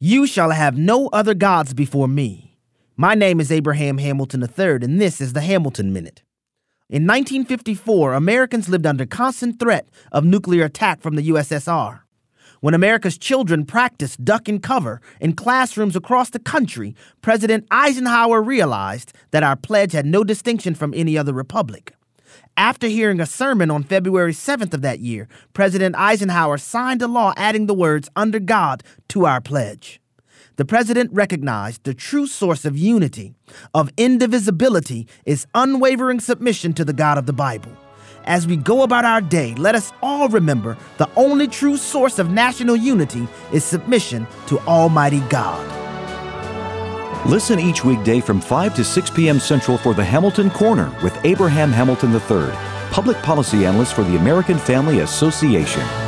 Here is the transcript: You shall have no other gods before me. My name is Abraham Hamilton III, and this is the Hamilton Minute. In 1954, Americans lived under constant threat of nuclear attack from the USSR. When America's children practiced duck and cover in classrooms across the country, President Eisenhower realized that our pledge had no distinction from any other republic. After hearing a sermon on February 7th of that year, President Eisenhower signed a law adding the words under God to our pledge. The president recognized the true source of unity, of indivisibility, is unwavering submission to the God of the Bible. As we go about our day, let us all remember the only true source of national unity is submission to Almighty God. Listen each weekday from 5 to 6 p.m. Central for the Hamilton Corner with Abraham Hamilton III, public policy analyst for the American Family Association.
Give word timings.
You 0.00 0.28
shall 0.28 0.50
have 0.50 0.78
no 0.78 1.08
other 1.08 1.34
gods 1.34 1.74
before 1.74 2.06
me. 2.06 2.56
My 2.96 3.16
name 3.16 3.40
is 3.40 3.50
Abraham 3.50 3.98
Hamilton 3.98 4.42
III, 4.42 4.74
and 4.82 5.00
this 5.00 5.20
is 5.20 5.32
the 5.32 5.40
Hamilton 5.40 5.92
Minute. 5.92 6.22
In 6.88 7.02
1954, 7.02 8.14
Americans 8.14 8.68
lived 8.68 8.86
under 8.86 9.04
constant 9.04 9.58
threat 9.58 9.88
of 10.12 10.24
nuclear 10.24 10.66
attack 10.66 11.00
from 11.00 11.16
the 11.16 11.28
USSR. 11.30 12.02
When 12.60 12.74
America's 12.74 13.18
children 13.18 13.66
practiced 13.66 14.24
duck 14.24 14.48
and 14.48 14.62
cover 14.62 15.00
in 15.20 15.32
classrooms 15.32 15.96
across 15.96 16.30
the 16.30 16.38
country, 16.38 16.94
President 17.20 17.66
Eisenhower 17.72 18.40
realized 18.40 19.12
that 19.32 19.42
our 19.42 19.56
pledge 19.56 19.90
had 19.90 20.06
no 20.06 20.22
distinction 20.22 20.76
from 20.76 20.94
any 20.94 21.18
other 21.18 21.32
republic. 21.32 21.92
After 22.56 22.88
hearing 22.88 23.20
a 23.20 23.26
sermon 23.26 23.70
on 23.70 23.82
February 23.82 24.32
7th 24.32 24.74
of 24.74 24.82
that 24.82 25.00
year, 25.00 25.28
President 25.52 25.96
Eisenhower 25.96 26.58
signed 26.58 27.02
a 27.02 27.08
law 27.08 27.32
adding 27.36 27.66
the 27.66 27.74
words 27.74 28.08
under 28.16 28.38
God 28.40 28.82
to 29.08 29.26
our 29.26 29.40
pledge. 29.40 30.00
The 30.56 30.64
president 30.64 31.12
recognized 31.12 31.84
the 31.84 31.94
true 31.94 32.26
source 32.26 32.64
of 32.64 32.76
unity, 32.76 33.32
of 33.74 33.90
indivisibility, 33.96 35.06
is 35.24 35.46
unwavering 35.54 36.18
submission 36.18 36.72
to 36.72 36.84
the 36.84 36.92
God 36.92 37.16
of 37.16 37.26
the 37.26 37.32
Bible. 37.32 37.70
As 38.24 38.46
we 38.46 38.56
go 38.56 38.82
about 38.82 39.04
our 39.04 39.20
day, 39.20 39.54
let 39.54 39.76
us 39.76 39.92
all 40.02 40.28
remember 40.28 40.76
the 40.96 41.08
only 41.14 41.46
true 41.46 41.76
source 41.76 42.18
of 42.18 42.30
national 42.30 42.74
unity 42.74 43.28
is 43.52 43.62
submission 43.62 44.26
to 44.48 44.58
Almighty 44.66 45.20
God. 45.30 45.77
Listen 47.26 47.58
each 47.58 47.84
weekday 47.84 48.20
from 48.20 48.40
5 48.40 48.74
to 48.76 48.84
6 48.84 49.10
p.m. 49.10 49.40
Central 49.40 49.76
for 49.76 49.92
the 49.92 50.04
Hamilton 50.04 50.50
Corner 50.50 50.90
with 51.02 51.18
Abraham 51.24 51.70
Hamilton 51.72 52.12
III, 52.12 52.50
public 52.90 53.16
policy 53.18 53.66
analyst 53.66 53.94
for 53.94 54.04
the 54.04 54.16
American 54.16 54.56
Family 54.56 55.00
Association. 55.00 56.07